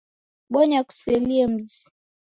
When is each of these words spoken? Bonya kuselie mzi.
Bonya 0.53 0.81
kuselie 0.87 1.47
mzi. 1.51 1.83